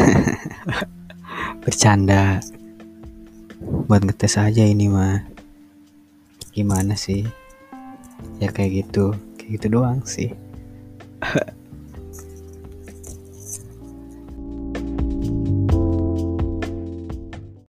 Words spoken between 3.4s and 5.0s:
Buat ngetes aja ini